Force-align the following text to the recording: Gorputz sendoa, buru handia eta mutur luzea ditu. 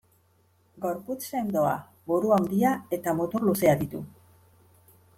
Gorputz 0.85 1.17
sendoa, 1.33 1.75
buru 2.13 2.33
handia 2.39 2.75
eta 2.99 3.17
mutur 3.23 3.49
luzea 3.51 3.79
ditu. 3.85 4.07